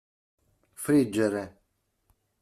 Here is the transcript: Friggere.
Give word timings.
Friggere. 0.83 1.43